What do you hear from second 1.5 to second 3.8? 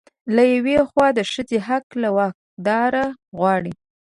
حق له واکدار غواړي